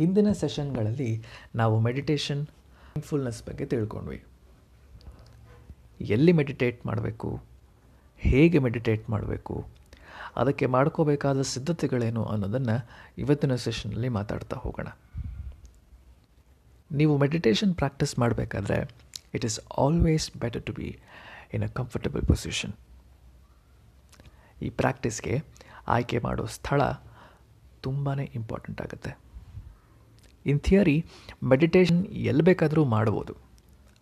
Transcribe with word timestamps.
ಹಿಂದಿನ 0.00 0.32
ಸೆಷನ್ಗಳಲ್ಲಿ 0.32 1.22
ನಾವು 1.54 1.80
meditation 1.80 2.42
mindfulness 2.46 3.40
ಬಗ್ಗೆ 3.46 3.66
ತಿಳ್ಕೊಂಡ್ವಿ. 3.66 4.22
ಎಲ್ಲಿ 6.00 6.32
ಮೆಡಿಟೇಟ್ 6.32 6.86
ಮಾಡಬೇಕು? 6.86 7.42
ಹೇಗೆ 8.18 8.58
ಮೆಡಿಟೇಟ್ 8.58 9.10
ಮಾಡಬೇಕು? 9.10 9.66
ಅದಕ್ಕೆ 10.36 10.66
ಮಾಡ್ಕೋಬೇಕಾದ 10.66 11.42
ಸಿದ್ಧತೆಗಳೇನು 11.42 12.24
ಅನ್ನೋದನ್ನು 12.24 12.76
ಇವತ್ತಿನ 13.18 13.54
ಸೆಷನ್ನಲ್ಲಿ 13.54 14.08
ಮಾತಾಡ್ತಾ 14.08 14.56
ಹೋಗೋಣ. 14.56 14.88
ನೀವು 16.92 17.18
ಮೆಡಿಟೇಷನ್ 17.18 17.74
ಪ್ರಾಕ್ಟೀಸ್ 17.74 18.18
ಮಾಡಬೇಕಾದ್ರೆ 18.18 18.78
it 19.34 19.44
is 19.44 19.60
always 19.78 20.26
better 20.36 20.66
to 20.66 20.72
be 20.72 20.98
in 21.54 21.62
a 21.62 21.66
comfortable 21.66 22.22
position 22.22 22.72
ಈ 24.62 24.70
ಪ್ರಾಕ್ಟೀಸ್ಗೆ 24.70 25.44
ಆಯ್ಕೆ 25.88 26.18
ಮಾಡೋ 26.18 26.46
ಸ್ಥಳ 26.46 26.80
ತುಂಬಾ 27.80 28.14
ಇಂಪಾರ್ಟೆಂಟ್ 28.14 28.80
ಆಗುತ್ತೆ. 28.80 29.29
ಇನ್ 30.46 30.60
ಥಿಯರಿ 30.60 30.96
ಮೆಡಿಟೇಷನ್ 31.52 32.06
ಎಲ್ಲಿ 32.06 32.42
ಬೇಕಾದರೂ 32.42 32.84
ಮಾಡ್ಬೋದು. 32.84 33.34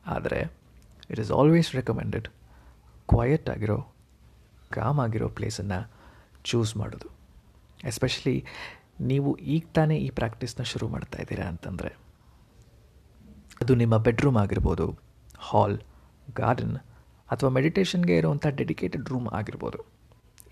ಆದರೆ 0.07 0.41
it 1.11 1.21
is 1.21 1.31
always 1.31 1.75
recommended 1.75 2.29
quiet 3.09 3.51
ಆಗಿರೋ 3.51 3.79
ಕಾಮ್ 4.71 5.01
ಆಗಿರೋ 5.01 5.29
ಪ್ಲೇಸನ್ನು 5.29 5.79
ಚೂಸ್ 6.45 6.77
ಮಾಡೋದು. 6.77 7.09
ಎಸ್ಪೆಷಲಿ 7.85 8.37
ನೀವು 9.01 9.37
ಈಗ 9.37 9.65
ತಾನೇ 9.73 9.97
ಈ 9.99 10.11
ಪ್ರಾಕ್ಟೀಸ್ನ 10.11 10.63
ಶುರು 10.63 10.89
ಮಾಡ್ತಾ 10.89 11.19
ಇದ್ದೀರಾ 11.23 11.47
ಅಂತಂದರೆ, 11.49 11.91
ಅದು 13.63 13.75
ನಿಮ್ಮ 13.75 13.97
ಬೆಡ್ರೂಮ್ 13.97 14.37
ಆಗಿರ್ಬೋದು 14.37 14.87
ಹಾಲ್ 15.39 15.79
ಗಾರ್ಡನ್ 16.35 16.77
ಅಥವಾ 17.31 17.51
ಮೆಡಿಟೇಷನ್ಗೆ 17.51 18.17
ಇರುವಂಥ 18.17 18.47
ಡೆಡಿಕೇಟೆಡ್ 18.47 19.09
ರೂಮ್ 19.09 19.29
ಆಗಿರ್ಬೋದು. 19.29 19.79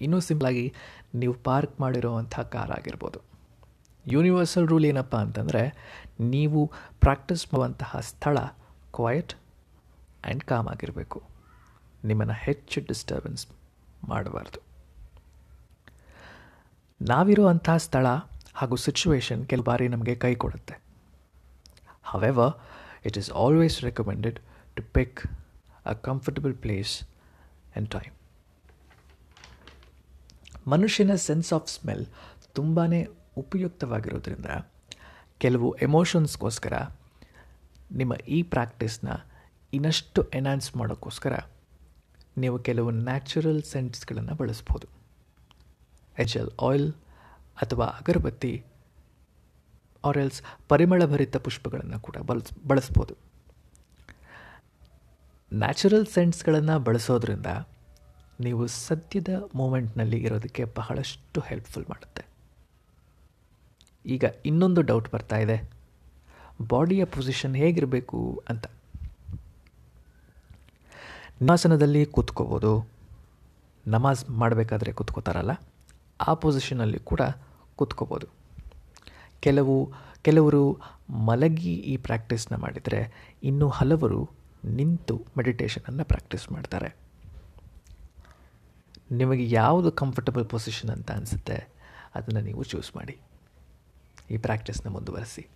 ಇನ್ನೂ 0.00 0.20
ಸಿಂಪಲಾಗಿ 0.20 0.74
ನೀವು 1.14 1.34
ಪಾರ್ಕ್ 1.34 1.80
ಮಾಡಿರೋವಂಥ 1.80 2.38
ಕಾರ್ 2.41 2.70
ಆಗಿರ್ಬೋದು. 2.70 3.35
ಯೂನಿವರ್ಸಲ್ 4.06 4.69
ರೂಲ್ 4.69 4.84
ಏನಪ್ಪ 4.84 5.16
ಅಂತಂದರೆ, 5.16 5.74
ನೀವು 6.20 6.72
ಪ್ರಾಕ್ಟೀಸ್ 7.00 7.55
ಮಾಡುವಂತಹ 7.55 8.00
ಸ್ಥಳ 8.00 8.39
ಕ್ವಯಟ್ 8.92 9.34
ಆ್ಯಂಡ್ 10.25 10.44
ಕಾಮ್ 10.44 10.69
ಆಗಿರಬೇಕು. 10.69 11.22
ನಿಮ್ಮನ್ನು 12.05 12.34
ಹೆಚ್ಚು 12.34 12.80
ಡಿಸ್ಟರ್ಬೆನ್ಸ್ 12.80 13.47
ಮಾಡಬಾರ್ದು. 14.05 14.61
ನಾವಿರೋ 17.03 17.47
ಅಂತಹ 17.47 17.77
ಸ್ಥಳ 17.77 18.06
ಹಾಗೂ 18.55 18.77
ಸಿಚುವೇಶನ್ 18.77 19.47
ಕೆಲವು 19.47 19.64
ಬಾರಿ 19.64 19.89
ನಮಗೆ 19.89 20.14
ಕೈ 20.14 20.34
ಕೊಡುತ್ತೆ. 20.34 20.80
However 22.05 22.55
it 23.06 23.19
is 23.19 23.30
always 23.30 23.83
recommended 23.83 24.41
to 24.75 24.83
pick 24.92 25.20
a 25.86 25.92
comfortable 25.92 26.55
place 26.55 27.02
and 27.02 27.91
time 27.91 28.14
ಮನುಷ್ಯನ 30.69 31.14
ಸೆನ್ಸ್ 31.14 31.52
ಆಫ್ 31.52 31.69
ಸ್ಮೆಲ್ 31.70 32.06
ತುಂಬಾ 32.55 32.86
ಉಪಯುಕ್ತವಾಗಿರೋದ್ರಿಂದ 33.37 34.47
ಕೆಲವು 35.39 35.75
ಎಮೋಷನ್ಸ್ಗೋಸ್ಕರ 35.75 36.75
ನಿಮ್ಮ 37.92 38.15
ಈ 38.15 38.42
ಪ್ರಾಕ್ಟೀಸ್ನ 38.42 39.09
ಇನ್ನಷ್ಟು 39.73 40.29
ಎನ್ಹಾನ್ಸ್ 40.29 40.77
ಮಾಡೋಕ್ಕೋಸ್ಕರ 40.77 41.39
ನೀವು 42.39 42.59
ಕೆಲವು 42.59 42.91
ನ್ಯಾಚುರಲ್ 42.91 43.62
ಸೆಂಟ್ಸ್ಗಳನ್ನು 43.62 44.34
ಬಳಸ್ಬೋದು. 44.34 44.87
ಎಜಲ್ 46.19 46.51
ಆಯಿಲ್ 46.62 46.92
ಅಥವಾ 47.62 47.84
ಅಗರಬತ್ತಿ 47.84 48.64
ಆರೆಲ್ಸ್ 50.05 50.42
ಪರಿಮಳಭರಿತ 50.69 51.37
ಪುಷ್ಪಗಳನ್ನು 51.37 52.01
ಕೂಡ 52.01 52.17
ಬಳಸ್, 52.27 52.67
ಬಳಸ್ಬೋದು. 52.67 53.14
ನ್ಯಾಚುರಲ್ 55.53 56.07
ಸೆಂಟ್ಸ್ಗಳನ್ನು 56.07 56.79
ಬಳಸೋದ್ರಿಂದ 56.79 57.47
ನೀವು 58.41 58.67
ಸದ್ಯದ 58.67 59.29
ಮೂಮೆಂಟ್ನಲ್ಲಿ 59.55 60.19
ಇರೋದಕ್ಕೆ 60.19 60.64
ಬಹಳಷ್ಟು 60.64 61.41
ಹೆಲ್ಪ್ಫುಲ್ 61.41 61.87
ಮಾಡುತ್ತೆ. 61.89 62.25
ಈಗ 64.06 64.24
ಇನ್ನೊಂದು 64.46 64.82
ಡೌಟ್ 64.82 65.12
ಬರ್ತಾ 65.12 65.36
ಇದೆ. 65.36 65.56
ಬಾಡಿಯ 66.68 67.04
ಪೊಸಿಷನ್ 67.04 67.56
ಹೇಗಿರಬೇಕು 67.56 68.42
ಅಂತ. 68.48 68.66
ನಿವಾಸನದಲ್ಲಿ 71.40 72.06
ಕೂತ್ಕೋಬೋದು. 72.06 72.72
ನಮಾಜ್ 73.86 74.30
ಮಾಡಬೇಕಾದ್ರೆ 74.30 74.92
ಕೂತ್ಕೋತಾರಲ್ಲ, 74.92 75.50
ಆ 76.27 76.34
ಪೊಸಿಷನಲ್ಲಿ 76.34 76.98
ಕೂಡ 76.98 77.20
ಕೂತ್ಕೋಬೋದು. 77.77 78.27
ಕೆಲವು, 79.40 79.92
ಕೆಲವರು 80.22 80.80
ಮಲಗಿ 81.11 81.74
ಈ 81.74 81.96
ಪ್ರಾಕ್ಟೀಸ್ನ 81.96 82.56
ಮಾಡಿದರೆ 82.56 83.00
ಇನ್ನು 83.42 83.68
ಹಲವರು 83.68 84.30
ನಿಂತು 84.64 85.16
ಮೆಡಿಟೇಷನನ್ನು 85.36 86.05
ಪ್ರಾಕ್ಟೀಸ್ 86.05 86.52
ಮಾಡ್ತಾರೆ. 86.52 86.89
ನಿಮಗೆ 89.11 89.50
ಯಾವುದು 89.50 89.92
ಕಂಫರ್ಟಬಲ್ 89.92 90.46
ಪೊಸಿಷನ್ 90.46 90.90
ಅಂತ 90.90 91.11
ಅನಿಸುತ್ತೆ, 91.11 91.58
ಅದನ್ನು 92.14 92.40
ನೀವು 92.40 92.62
ಚೂಸ್ 92.62 92.96
ಮಾಡಿ. 92.96 93.16
ಈ 94.31 94.37
ಪ್ರಾಕ್ಟೀಸ್ನ 94.37 94.91
ಮುಂದುವರಿಸಿ. 94.91 95.48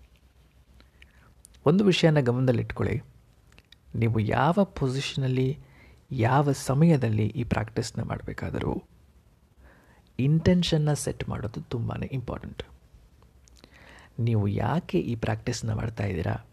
ಒಂದು 1.67 1.85
ವಿಷಯನ 1.85 2.21
ಗಮನದಲ್ಲಿಟ್ಕೊಳ್ಳಿ. 2.21 3.03
ನೀವು 3.95 4.21
ಯಾವ 4.21 4.65
ಪೊಸಿಷನಲ್ಲಿ 4.65 5.59
ಯಾವ 6.11 6.53
ಸಮಯದಲ್ಲಿ 6.53 7.27
ಈ 7.27 7.45
ಪ್ರಾಕ್ಟೀಸ್ನ 7.45 8.03
ಮಾಡಬೇಕಾದರೂ 8.03 8.83
ಇಂಟೆನ್ಷನ್ನ 10.19 10.93
ಸೆಟ್ 10.93 11.29
ಮಾಡೋದು 11.29 11.61
ತುಂಬಾ 11.61 12.09
ಇಂಪಾರ್ಟೆಂಟ್ 12.13 12.63
ನೀವು 14.19 14.49
ಯಾಕೆ 14.49 14.99
ಈ 14.99 15.15
ಪ್ರಾಕ್ಟೀಸ್ನ 15.15 15.73
ಮಾಡ್ತಾ 15.73 16.05
ಇದ್ದೀರಾ? 16.05 16.47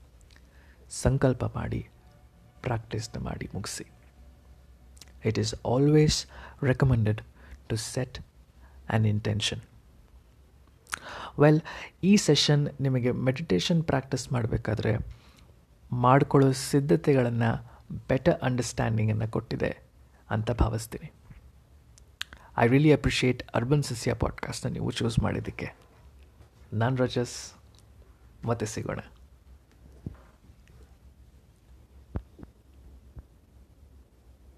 ಸಂಕಲ್ಪ 0.90 1.46
ಮಾಡಿ 1.46 1.88
ಪ್ರಾಕ್ಟೀಸ್ನ 2.62 3.20
ಮಾಡಿ 3.20 3.50
ಮುಗಿಸಿ. 3.54 3.84
It 5.26 5.40
is 5.40 5.56
always 5.68 6.26
recommended 6.64 7.22
to 7.70 7.76
set 7.76 8.20
an 8.90 9.06
intention 9.06 9.62
well 11.40 11.62
ಈ 12.04 12.16
ಸೆಷನ್ 12.16 12.68
ನಿಮಗೆ 12.82 13.12
ಮೆಡಿಟೇಷನ್ 13.12 13.84
ಪ್ರಾಕ್ಟೀಸ್ 13.84 14.32
ಮಾಡಬೇಕಾದ್ರೆ 14.32 14.98
ಮಾಡಿಕೊಳ್ಳೋ 15.92 16.52
ಸಿದ್ಧತೆಗಳನ್ನು 16.52 17.82
ಬೆಟರ್ 18.10 18.40
ಅಂಡರ್ಸ್ಟ್ಯಾಂಡಿಂಗನ್ನು 18.42 19.28
ಕೊಟ್ಟಿದೆ 19.32 19.78
ಅಂತ 20.30 20.52
ಭಾವಿಸ್ತೀನಿ. 20.52 21.12
ಐ 22.58 22.68
ರಿಯಲಿ 22.68 22.94
ಅಪ್ರಿಷಿಯೇಟ್ 22.94 23.44
ಅರ್ಬನ್ 23.56 23.84
ಸಸ್ಯ 23.84 24.14
ಪಾಡ್ಕಾಸ್ಟ್ನ 24.14 24.70
ನೀವು 24.70 24.92
ಚೂಸ್ 24.92 25.20
ಮಾಡಿದ್ದಕ್ಕೆ. 25.20 25.74
ನಾನು 26.74 26.96
ರಜಸ್, 26.96 27.54
ಮತ್ತೆ 28.46 28.66
ಸಿಗೋಣ. 28.66 29.00